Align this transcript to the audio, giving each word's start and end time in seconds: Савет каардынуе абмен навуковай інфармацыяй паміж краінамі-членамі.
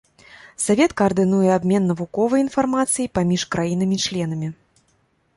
Савет 0.63 0.91
каардынуе 1.01 1.49
абмен 1.57 1.83
навуковай 1.91 2.43
інфармацыяй 2.45 3.09
паміж 3.19 3.41
краінамі-членамі. 3.57 4.49